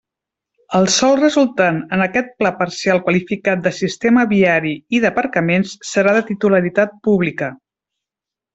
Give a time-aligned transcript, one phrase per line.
[0.77, 6.25] El sòl resultant en aquest Pla parcial qualificat de sistema viari i d'aparcaments, serà de
[6.33, 7.53] titularitat pública.